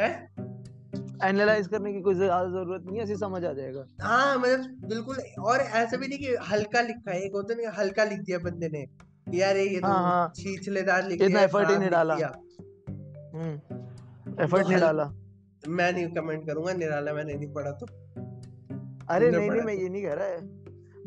[0.00, 0.28] है?
[1.24, 5.16] एनालाइज करने की कोई ज़्यादा ज़रूरत नहीं है ऐसे समझ आ जाएगा। हाँ मतलब बिल्कुल
[5.42, 8.68] और ऐसा भी नहीं कि हल्का लिखा है एक होता नहीं हल्का लिख दिया बंदे
[8.68, 8.86] ने
[9.38, 12.14] यार ये तो हाँ हाँ। छीछलेदार लिख दिया इतना एफर्ट ही नहीं डाला।
[14.40, 15.12] एफर्ट नहीं हल- डाला।
[15.68, 17.86] मैं नहीं कमेंट करूँगा निराला मैंने नहीं पढ़ा तो।
[19.10, 20.42] अरे नहीं नहीं मैं तो। ये नहीं कह रहा है।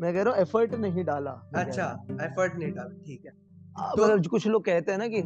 [0.00, 3.32] मैं कह रहा हूँ एफर्ट नहीं डाला। अच्छा एफर्ट नहीं डाला ठीक है।
[3.96, 5.20] तो- मतलब कुछ लोग कहते हैं ना कि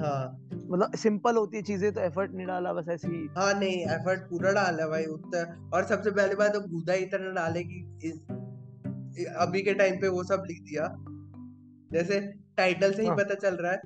[0.00, 3.86] हाँ। मतलब सिंपल होती है चीज़ें तो एफर्ट नहीं डाला बस ऐसे ही। हाँ नहीं
[3.86, 8.20] एफर्ट पूरा डाला भाई उतना। और सबसे पहली बात तो गुदा इतना डाले कि इस
[9.36, 10.94] अभी के टाइम पे वो सब लिख दिया।
[11.92, 12.20] जैसे
[12.56, 13.82] टाइटल से ही हाँ। पता चल रहा है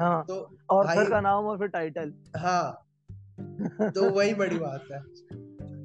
[0.00, 0.34] हाँ तो
[0.70, 2.80] ऑथर का नाम और फिर टाइटल हाँ।
[3.90, 4.98] तो वही बड़ी बात है।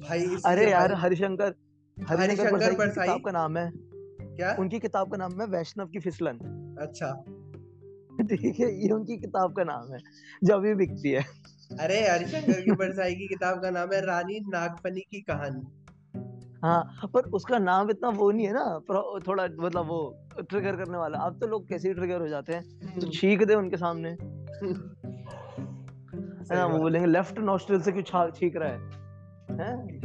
[0.00, 1.54] भाई अरे यार हरिशंकर
[1.96, 4.54] हरिशंकर परसाई किताब का नाम है। क्या?
[4.58, 6.38] उनकी किताब का नाम है वैष्णव की फिसलन।
[6.80, 7.12] अच्छा।
[8.30, 9.98] ठीक है ये उनकी किताब का नाम है
[10.44, 11.24] जो अभी बिकती है।
[11.80, 15.62] अरे हरिशंकर की परसाई की किताब का नाम है रानी नागफनी की कहानी।
[16.62, 20.98] हाँ पर उसका नाम इतना वो नहीं है ना प्रो- थोड़ा मतलब वो ट्रिगर करने
[20.98, 22.62] वाला। अब तो लोग कैसे ही ट्रिगर हो जाते हैं?
[23.00, 24.08] तो छींक दे उनके सामने।
[26.50, 28.78] है ना वो बोलेंगे लेफ़्ट नोस्ट्रिल से क्यों छींक रहा है?
[29.60, 30.00] हैं?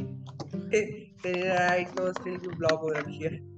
[1.57, 3.55] राइट नोस्ट्रिल की ब्लॉक हो रखी है।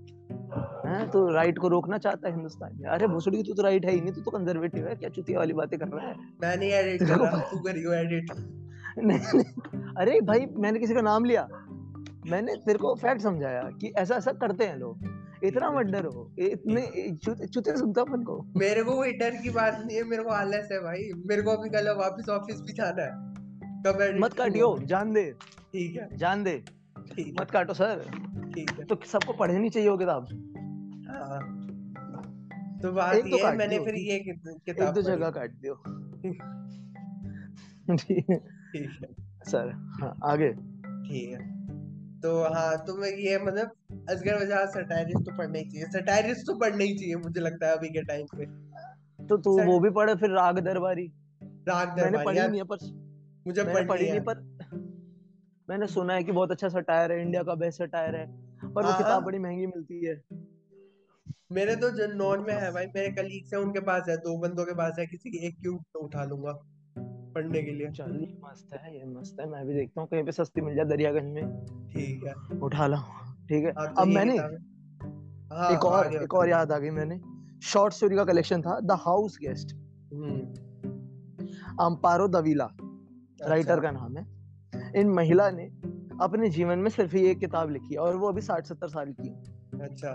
[0.87, 1.09] हैं?
[1.09, 4.01] तो राइट को रोकना चाहता है हिंदुस्तान में। अरे भोसड़ी तू तो राइट है ही
[4.01, 6.15] नहीं तू तो कंजर्वेटिव है। क्या चुतिया वाली बातें कर रहा है?
[6.41, 8.25] मैं नहीं एडिट कर रहा तू करियो एडिट
[8.97, 11.47] नहीं, नहीं। अरे भाई मैंने किसी का नाम लिया।
[12.29, 14.99] मैंने तेरे को फैक्ट समझाया कि ऐसा ऐसा करते हैं लोग।
[15.43, 16.81] इतना मत डरो इतने
[17.23, 20.29] चुते चुते सुनता अपन को। मेरे को कोई डर की बात नहीं है मेरे को
[20.29, 23.37] आलस है भाई। मेरे को अभी कल वापस ऑफ़िस भी जाना है।
[23.87, 25.31] कब एडिट मत काटियो जान दे।
[25.73, 26.63] ठीक है। जान दे।
[27.39, 27.99] मत काटो सर।
[28.55, 30.23] ठीक है। तो सबको पढ़नी चाहिए वो किताब?
[31.09, 31.53] हाँ।
[32.81, 35.73] तो बात तो ये है मैंने फिर ये एक किताब दो जगह काट दियो।
[37.89, 39.07] है। ठीक है।
[39.47, 41.56] सर हाँ आगे। ठीक है।
[42.27, 46.55] तो हाँ तो मैं ये मतलब असगर वजह सटायरिस्ट तो पढ़ना ही चाहिए। सटायरिस्ट तो
[46.59, 48.45] पढ़ना ही चाहिए मुझे लगता है अभी के टाइम पे।
[49.27, 51.05] तो तू वो भी पढ़े फिर राग दरबारी।
[51.67, 52.77] राग दरबारी मैंने पढ़ी नहीं है पर
[53.47, 54.41] मुझे पढ़ी नहीं पर
[55.69, 58.25] मैंने सुना है कि बहुत अच्छा सटायर है इंडिया का बेस्ट सटायर है
[58.63, 60.21] पर वो हाँ, किताब हाँ। बड़ी महँगी मिलती है।
[61.51, 64.65] मेरे तो जो नॉन में है भाई मेरे कलीग्स हैं उनके पास है दो बंदों
[64.65, 66.59] के पास है किसी की एक क्यों उठा लूँगा।
[67.37, 68.11] पढ़ने के लिए। चल
[68.43, 71.33] मस्त है ये मस्त है मैं भी देखता हूँ कहीं पे सस्ती मिल जाए दरियागंज
[71.33, 72.97] में। ठीक है। उठा लो
[73.49, 77.19] ठीक है। हाँ तो अब मैंने हाँ एक और एक और याद आ गई मैंने।
[77.63, 79.73] शॉर्ट स्टोरी का कलेक्शन था the house guest
[80.13, 80.39] hmm.
[81.81, 82.69] Amparo Davila
[83.41, 84.25] writer का नाम है।
[84.95, 85.65] इन महिला ने
[86.21, 89.13] अपने जीवन में सिर्फ़ ये एक किताब लिखी है और वो अभी साठ सत्तर साल
[89.13, 90.11] की है। अच्छा।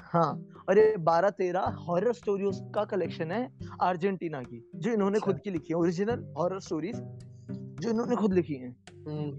[0.00, 0.32] हाँ
[0.68, 5.40] और ये बारह तेरह हॉरर स्टोरीज का कलेक्शन है अर्जेंटीना की जो इन्होंने अच्छा। खुद
[5.40, 6.96] की लिखी है ओरिजिनल हॉरर स्टोरीज
[7.50, 8.76] जो इन्होंने खुद लिखी हैं।
[9.08, 9.30] हम्म।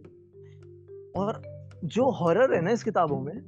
[1.22, 1.42] और
[1.84, 3.42] जो हॉरर है ना इस किताबों में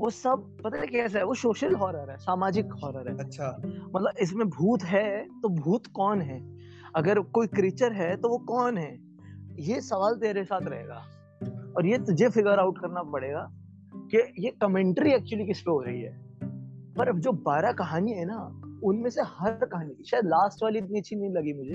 [0.00, 1.24] वो सब पता है कैसा है?
[1.24, 6.22] वो सोशल हॉरर है सामाजिक हॉरर है। अच्छा। मतलब इसमें भूत है तो भूत कौन
[6.22, 6.58] है?
[6.96, 8.98] अगर कोई क्रीचर है तो वो कौन है?
[9.58, 11.04] ये सवाल तेरे साथ रहेगा।
[11.76, 13.50] और ये तुझे फिगर आउट करना पड़ेगा
[13.96, 16.23] कि ये कमेंट्री एक्चुअली किस पे हो रही है।
[16.98, 18.38] पर अब जो बारह कहानी है ना
[18.84, 21.74] उनमें से हर कहानी शायद लास्ट वाली इतनी अच्छी नहीं लगी मुझे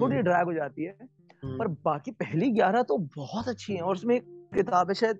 [0.00, 0.96] थोड़ी हम्म, ड्रैग हो जाती है
[1.44, 5.18] हम्म, पर बाकी पहली ग्यारह तो बहुत अच्छी है और उसमें एक किताब है शायद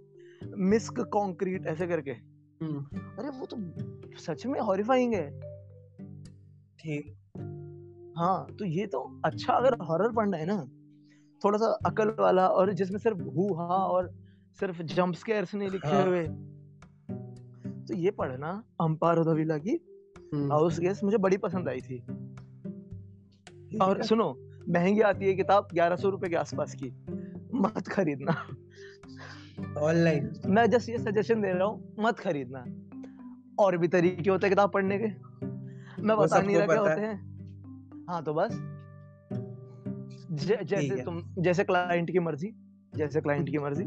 [0.57, 3.57] मिस्क कॉन्क्रीट ऐसे करके। हम्म, अरे वो तो
[4.19, 5.41] सच में हॉरिफाइंग है।
[6.79, 7.15] ठीक।
[8.19, 10.57] हाँ तो ये तो अच्छा अगर हॉरर पढ़ना है ना
[11.45, 14.11] थोड़ा सा अकल वाला और जिसमें सिर्फ़ हु हा और
[14.61, 16.05] सिर्फ़ जंप स्केयर्स नहीं लिखे हाँ।
[17.89, 19.81] तो ये पढ़ना अम्पारो दवीला की
[20.35, 21.99] हम्म, हाउस गेस्ट मुझे बड़ी पसंद आई थी।
[23.79, 26.87] और सुनो महँगी आती है किताब ग्यारह सौ रुपए के आसपास की
[27.55, 28.47] मत खरीदना।
[29.81, 32.65] ऑनलाइन मैं जस्ट ये सजेशन दे रहा हूँ मत खरीदना।
[33.59, 35.07] और भी तरीके होते हैं किताब पढ़ने के।
[36.03, 37.29] मैं बता नहीं रहा क्या होते हैं।
[38.11, 38.51] हाँ। तो बस।
[40.33, 42.55] ज- जैसे तुम जैसे क्लाइंट की मर्ज़ी
[42.97, 43.85] जैसे क्लाइंट की मर्ज़ी।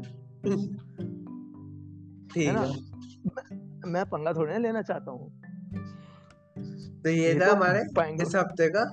[2.33, 2.73] ठीक है। ना?
[3.85, 5.29] मैं पंगा थोड़ी ना लेना चाहता हूँ।
[7.03, 7.79] तो ये ये था तो हमारे
[8.23, 8.83] इस हफ़्ते का।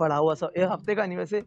[0.00, 1.44] पढ़ा हुआ सब एक हफ़्ते का नहीं वैसे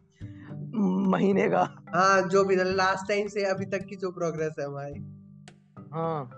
[1.09, 1.61] महीने का।
[1.95, 4.99] हाँ जो भी लास्ट टाइम से अभी तक की जो प्रोग्रेस है हमारी।
[5.93, 6.29] हाँ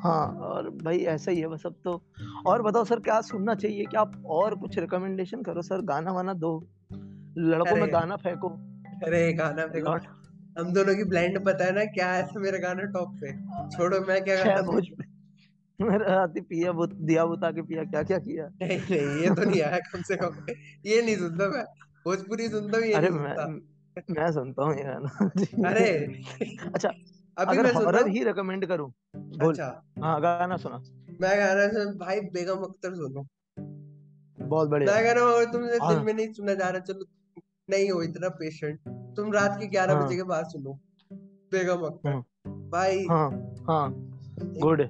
[0.00, 2.02] हाँ और भाई ऐसा ही है बस अब तो।
[2.46, 3.84] और बताओ सर क्या सुनना चाहिए?
[3.84, 5.80] क्या आप और कुछ रिकमेंडेशन करो सर?
[5.82, 6.68] गाना वाना दो।
[7.38, 8.48] लड़कों में गाना फेंको।
[9.06, 10.02] अरे गाना लौट।
[10.60, 13.32] हम दोनों की ब्लेंड पता है ना क्या है मेरा गाना टॉप पे।
[13.76, 14.90] छोड़ो मैं क्या गाना भोज
[15.80, 18.46] मेरा राती पिया बुत दिया बुता के पिया क्या क्या किया?
[18.62, 20.46] नहीं नहीं ये तो नहीं आया कम से कम।
[20.86, 21.64] ये नहीं सुनता मैं
[22.04, 23.36] भोजपुरी सुनता हूँ ये अरे मैं
[24.10, 25.30] मैं सुनता हूँ ये गाना।
[25.70, 25.88] अरे!
[26.74, 30.76] अच्छा अभी अगर सुन हॉरर ही। रिकमेंड करूँ अच्छा। हाँ गाना सुना।
[31.20, 33.26] मैं रहा था भाई बेगम अख्तर सुनो।
[34.46, 37.04] बहुत बढ़िया। मैं हूँ अगर तुमसे दिन हाँ में नहीं सुना जा रहा चलो
[37.70, 38.78] नहीं हो इतना पेशेंट
[39.16, 40.78] तुम रात के ग्यारह हाँ। बजे के बाद सुनो।
[41.52, 43.30] बेगम अख्तर। हाँ। भाई हाँ
[43.68, 43.92] हाँ।
[44.40, 44.80] गुड।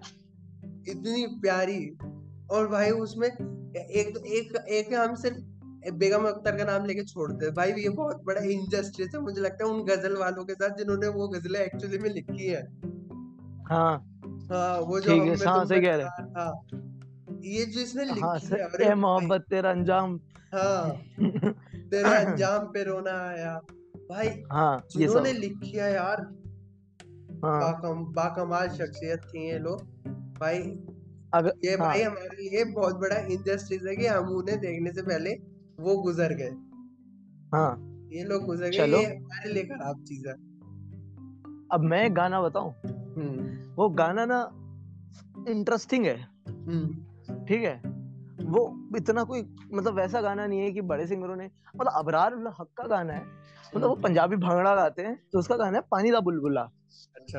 [0.89, 1.99] इतनी प्यारी।
[2.51, 5.37] और भाई उसमें एक एक एक हम सिर्फ़
[5.95, 9.65] बेगम अख्तर का नाम लेके छोड़ते हैं भाई ये बहुत बड़ा इनजस्टिस है। मुझे लगता
[9.65, 12.63] है उन गज़ल वालों के साथ जिन्होंने वो गजलें एक्चुअली में लिखी है।
[13.71, 14.07] हाँ।
[14.53, 16.63] हाँ वो जो ठीक है हाँ सही कह रहे था
[17.45, 20.21] ये जो इसने हाँ लिखी से, है अरे मोहब्बत तेरा अंजाम।
[20.55, 20.91] हाँ।
[21.75, 23.61] तेरे अंजाम पे रोना आया।
[24.11, 26.20] भाई हाँ जिन्होंने लिखी है यार।
[27.44, 29.83] हाँ। बाकम बाकमाल शख्सियत थी ये लोग।
[30.40, 30.59] भाई
[31.35, 35.03] अगर ये हाँ। भाई हमारे लिए बहुत बड़ा इंजस्टिस है कि हम उन्हें देखने से
[35.03, 35.31] पहले
[35.81, 36.51] वो गुजर गए।
[37.57, 40.35] हाँ। ये लोग गुजर गए ये हमारे लिए खराब चीज़ है।
[41.73, 42.75] अब मैं गाना बताऊँ?
[42.87, 44.51] हम्म। वो गाना ना
[45.51, 46.88] इंटरेस्टिंग है। हम्म।
[47.44, 48.00] ठीक है?
[48.44, 49.42] वो इतना कोई
[49.74, 53.24] मतलब वैसा गाना नहीं है कि बड़े सिंगरों ने मतलब अबरार हक का गाना है।
[53.76, 56.62] मतलब वो हम्म, पंजाबी भांगड़ा गाते हैं तो उसका गाना है पानी दा बुलबुला।
[57.16, 57.38] अच्छा।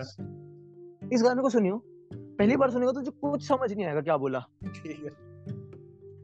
[1.14, 1.82] इस गाने को सुनियो।
[2.14, 5.32] पहली बार सुनेगा तो कुछ समझ नहीं आएगा क्या बोला। ठीक है।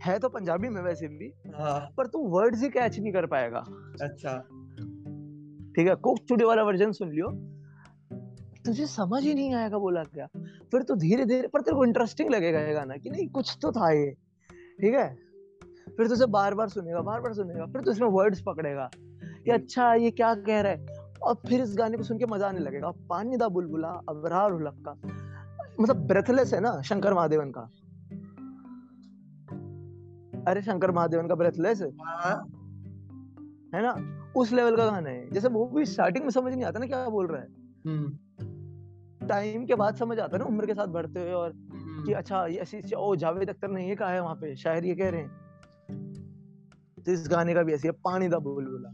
[0.06, 3.60] है तो पंजाबी में वैसे भी हाँ। पर तू वर्ड्स ही कैच नहीं कर पाएगा।
[4.02, 4.38] अच्छा।
[5.76, 7.28] ठीक है कोक चुड़ी वाला वर्जन सुन लियो।
[8.66, 10.28] तुझे समझ ही नहीं आएगा बोला क्या।
[10.72, 13.72] फिर तो धीरे धीरे पर तेरे को इंटरेस्टिंग लगेगा ये गाना कि नहीं कुछ तो
[13.72, 14.27] था ये।
[14.82, 15.18] ठीक है?
[15.98, 18.90] फिर तुझे बार बार सुनेगा बार बार सुनेगा फिर तो इसमें वर्ड्स पकड़ेगा।
[19.46, 20.86] कि अच्छा ये क्या कह रहा है?
[21.24, 24.84] और फिर इस गाने को सुन के मज़ा आने लगेगा। पानी दा बुलबुला अबरार उलक
[24.88, 24.92] का।
[25.80, 27.62] मतलब ब्रेथलेस है ना शंकर महादेवन का।
[30.52, 32.48] अरे शंकर महादेवन का ब्रेथलेस है। हाँ
[33.76, 34.24] है ना?
[34.36, 37.10] उस लेवल का गाना है। जैसे वो भी स्टार्टिंग में समझ नहीं आता ना क्या
[37.10, 37.48] बोल रहा है।
[37.88, 41.54] हम्म। टाइम के बाद समझ आता है ना उम्र के साथ बढ़ते हुए और
[42.08, 44.96] कि अच्छा ये ऐसी ओ जावेद अख्तर ने ये कहा है वहाँ पे शायर ये
[44.96, 45.30] कह रहे हैं।
[47.06, 48.94] तो इस गाने का भी ऐसी है पानी दा बुलबुला।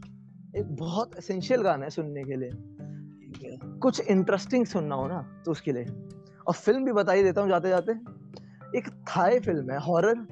[0.58, 2.50] एक बहुत एसेंशियल गाना है सुनने के लिए।
[3.78, 5.84] कुछ इंटरेस्टिंग सुनना हो ना तो उसके लिए।
[6.46, 7.92] और फ़िल्म भी बता ही देता हूँ जाते जाते
[8.78, 10.26] एक थाई फ़िल्म है हॉरर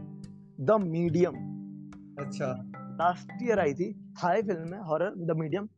[0.60, 1.34] द मीडियम
[2.18, 2.52] अच्छा।
[3.00, 3.92] लास्ट ईयर आई थी
[4.24, 5.68] थाई फ़िल्म है हॉरर द मीडियम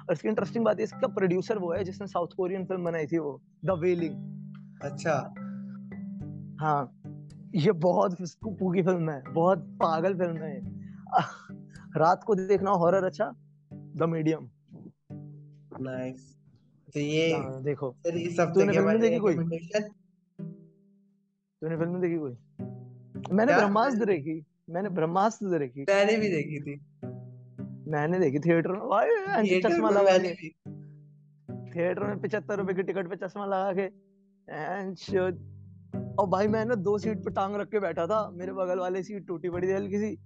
[0.00, 3.18] और इसकी इंटरेस्टिंग बात है इसका प्रोड्यूसर वो है जिसने साउथ कोरियन फ़िल्म बनाई थी
[3.18, 5.34] वो द वेलिंग अच्छा।
[6.60, 7.02] हाँ
[7.54, 10.60] ये बहुत स्कूपू की फ़िल्म है बहुत पागल फ़िल्म है
[11.96, 13.34] रात को देखना हॉरर अच्छा?
[13.74, 14.48] द मीडियम
[15.80, 16.36] नाइस
[16.94, 19.34] तो ये देखो। फिर इस हफ़्ते तूने फ़िल्म देखी कोई?
[21.62, 22.32] तूने फ़िल्म देखी कोई?
[23.32, 23.56] मैंने?
[23.56, 26.80] ब्रह्मास्त्र देखी। मैंने ब्रह्मास्त्र देखी। मैंने भी देखी थी।
[27.90, 30.48] मैंने देखी थिएटर में। भाई चश्मा में लगा के।
[31.70, 34.06] थिएटर में पिछहत्तर रुपए की टिकट पे चश्मा लगा के।
[34.94, 35.55] Shit.
[36.18, 39.02] और भाई मैं ना दो सीट पे टांग रख के बैठा था मेरे बगल वाले
[39.02, 40.16] सीट टूटी पड़ी थी हल्की सी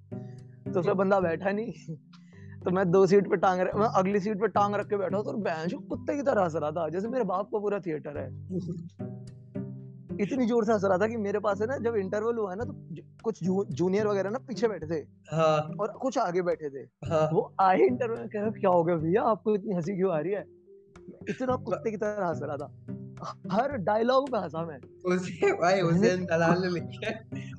[0.73, 1.73] तो उसमें बंदा बैठा नहीं।
[2.65, 5.37] तो मैं दो सीट पे टांग मैं अगली सीट पे टांग रख के बैठा और
[5.37, 8.29] बैंच कुत्ते की तरह हंस रहा था जैसे मेरे बाप का पूरा थिएटर है।
[10.21, 12.65] इतनी ज़ोर से हंस रहा था कि मेरे पास है ना जब इंटरवल हुआ ना
[12.65, 12.73] तो
[13.25, 17.31] कुछ जू, जूनियर वगैरह ना पीछे बैठे थे। हाँ। और कुछ आगे बैठे थे। हाँ।
[17.33, 19.23] वो आए इंटरवल कह रहा क्या हो गया भैया?
[19.23, 20.45] आपको इतनी हँसी क्यों आ रही है?
[21.29, 23.00] इतना कुत्ते की तरह हंस रहा था।
[23.53, 24.79] हर डायलॉग पे हंसा मैं।
[25.15, 27.11] उसे भाई हुसैन दलाल ने लिखा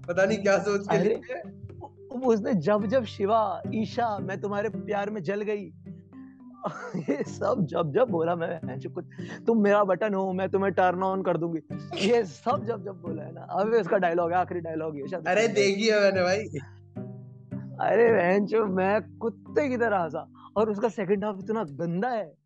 [0.08, 1.42] पता नहीं क्या सोच के लिखा
[2.26, 5.72] उसने जब जब शिवा ईशा मैं तुम्हारे प्यार में जल गई।
[6.96, 9.06] ये सब जब जब बोला मैं कुछ
[9.48, 11.60] तुम मेरा बटन हो मैं तुम्हें टर्न ऑन कर दूँगी।
[12.08, 15.28] ये सब जब जब बोला है ना अब इसका डायलॉग है आखिरी डायलॉग ये शायद
[15.28, 16.38] अरे देखी। है मैंने भाई।
[17.90, 22.41] अरे भैंचो मैं कुत्ते की तरह हंसा और उसका सेकंड हाफ़ इतना गंदा है।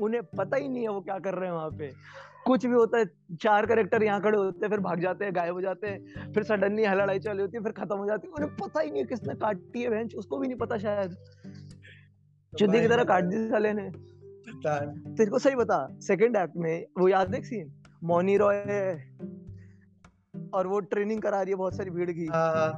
[0.00, 1.90] उन्हें पता ही नहीं है वो क्या कर रहे हैं वहाँ पे।
[2.46, 3.04] कुछ भी होता है
[3.42, 6.42] चार करेक्टर यहाँ खड़े होते हैं फिर भाग जाते हैं गायब हो जाते हैं फिर
[6.42, 9.06] सडनली लड़ाई चली होती है फिर खत्म हो जाती है। उन्हें पता ही नहीं है
[9.08, 11.16] किसने काटी है भैंच उसको भी नहीं पता शायद।
[12.52, 13.90] चुद्दी की तरह काट दी साले ने।
[14.56, 17.72] तेरे को सही बता सेकंड एक्ट में वो याद है सीन
[18.04, 18.98] मोनी रॉय
[20.54, 22.70] और वो ट्रेनिंग करा रही है बहुत सारी भीड़ की। हाँ हाँ।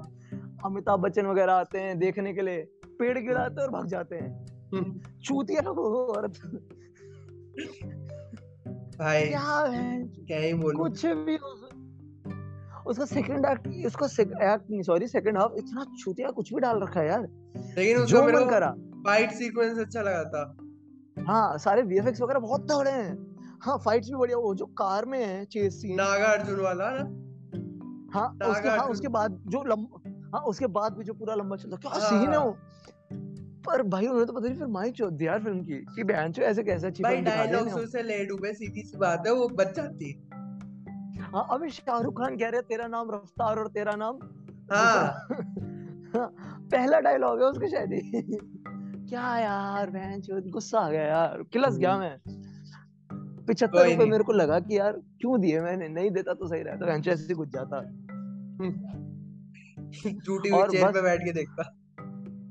[0.65, 2.63] अमिताभ बच्चन वगैरह आते हैं देखने के लिए।
[2.99, 4.31] पेड़ गिराते और भाग जाते हैं।
[4.75, 6.39] हम्म, चूतिया वो औरत।
[8.99, 10.05] भाई क्या है?
[10.27, 11.37] क्या ही बोलूँ। कुछ भी
[12.87, 14.07] उसका सेकंड एक्ट उसका
[14.55, 17.23] एक्ट नहीं सॉरी सेकंड हाफ़ इतना चूतिया कुछ भी डाल रखा है यार।
[17.79, 18.71] लेकिन उसका जो मेरे करा।
[19.07, 20.57] फाइट सीक्वेंस अच्छा लगा था।
[21.29, 25.27] हाँ सारे वीएफएक्स वगैरह बहुत तगड़े हैं। हाँ फाइट्स भी बढ़िया वो जो कार में
[25.27, 27.19] है चेस सीन नागा अर्जुन वाला ना?
[28.15, 31.77] हाँ उसके हाँ उसके बाद जो लंबा हाँ उसके बाद भी जो पूरा लंबा चलता
[31.77, 32.57] क्या सीन है हाँ। वो?
[33.67, 36.43] पर भाई उन्होंने तो पता नहीं फिर माई दी यार फ़िल्म की कि बहन चो
[36.43, 40.29] ऐसे कैसे अच्छी भाई डायलॉग्स उसे ले डूबे सीधी सी बात है वो बच जाती।
[41.21, 44.19] हाँ अभी शाहरुख खान कह रहे हैं, तेरा नाम रफ्तार और तेरा नाम
[44.73, 45.27] हाँ।
[46.73, 48.23] पहला डायलॉग है उसका शायद ही।
[49.09, 52.19] क्या यार बहन चोद गुस्सा आ गया यार किलस गया मैं।
[53.47, 56.87] पिछहत्तर रुपए मेरे को लगा कि यार क्यों दिए मैंने नहीं देता तो सही रहता
[56.87, 57.81] बहन चो ऐसे ही घुस जाता।
[60.27, 61.82] टूटी हुई चेयर पे बैठ के देखता।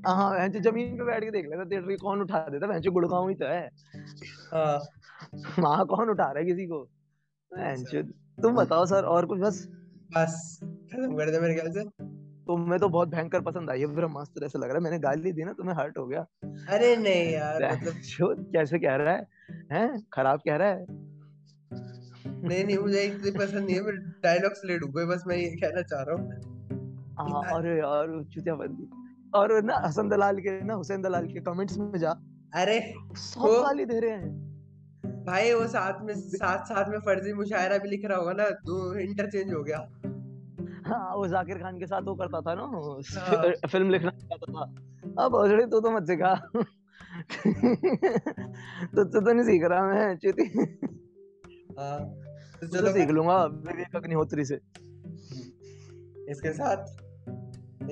[0.06, 2.78] हाँ बहन ज़मीन पे बैठ के देख लेता थिएटर की कौन उठा देता?
[2.78, 3.70] चो गुड़गांव ही तो है।
[4.52, 4.78] हाँ।
[5.58, 6.88] वहाँ कौन उठा रहा है किसी को?
[8.42, 9.68] तुम बताओ सर और कुछ बस?
[10.12, 11.84] बस खत्म कर दे मेरे ख्याल से।
[12.46, 15.44] तुम्हें तो बहुत भयंकर पसंद आई है ब्रह्मास्त्र ऐसा लग रहा है। मैंने गाली दी
[15.44, 16.26] ना तुम्हें हर्ट हो गया।
[16.68, 19.26] अरे नहीं यार मतलब जो कैसे कह रहा है?
[19.72, 20.02] हैं?
[20.12, 20.86] खराब कह रहा है?
[22.44, 25.82] नहीं नहीं मुझे इतनी पसंद नहीं है मैं डायलॉग्स ले डूबे बस मैं ये कहना
[25.82, 26.30] चाह रहा हूँ।
[27.18, 29.01] हाँ, अरे यार चुतिया बंदी।
[29.34, 32.10] और ना हसन दलाल के ना हुसैन दलाल के कमेंट्स में जा।
[32.54, 34.42] अरे सब गाली दे रहे हैं।
[35.26, 38.98] भाई वो साथ में साथ साथ में फर्जी मुशायरा भी लिख रहा होगा ना तो
[38.98, 39.78] इंटरचेंज हो गया।
[40.86, 44.62] हाँ वो जाकिर खान के साथ वो करता था ना हाँ। फ़िल्म लिखना चाहता था।
[45.24, 46.34] अब भोसड़ी तू तो मत सिखा।
[48.94, 50.42] तुझसे तो नहीं सीख रहा मैं चुती।
[51.78, 51.98] हाँ
[52.60, 54.54] तो चलो सीख लूँगा विवेक अग्निहोत्री से।
[56.30, 57.01] इसके साथ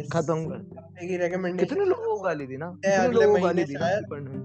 [0.03, 2.71] खत्म कर कितने लोगों को गाली दी ना?
[2.71, 4.39] कितने लोगों को गाली दी ना फ्री फंड में?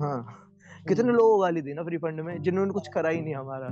[0.00, 0.46] हाँ
[0.88, 3.68] कितने लोगों को गाली दी ना फ्री फंड में जिन्होंने कुछ करा ही नहीं हमारा।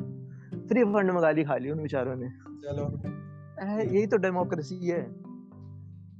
[0.68, 5.02] फ्री फंड में गाली खा ली उन बेचारों ने। चलो। यही तो डेमोक्रेसी है।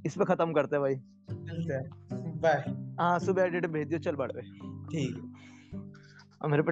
[0.05, 0.95] इस पे खत्म करते हैं भाई।
[1.39, 1.89] मिलते हैं।
[2.41, 2.63] बाय
[2.99, 4.41] हाँ सुबह एडिट भेज दियो चल बढ़ पे।
[4.85, 5.33] ठीक।
[5.73, 5.81] है
[6.41, 6.71] और मेरे पे